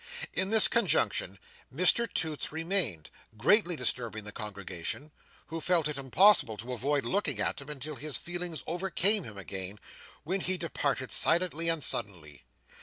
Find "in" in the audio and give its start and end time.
0.33-0.49